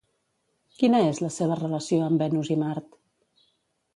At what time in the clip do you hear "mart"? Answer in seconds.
2.65-2.99